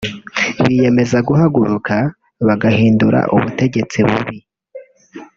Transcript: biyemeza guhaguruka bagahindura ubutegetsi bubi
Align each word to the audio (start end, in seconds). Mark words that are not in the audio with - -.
biyemeza 0.65 1.17
guhaguruka 1.27 1.95
bagahindura 2.47 3.19
ubutegetsi 3.35 3.97
bubi 4.07 4.37